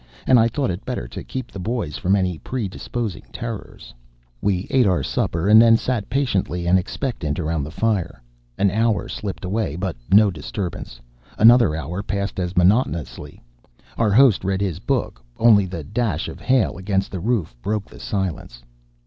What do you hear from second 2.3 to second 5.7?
predisposing terrors. "We ate our supper, and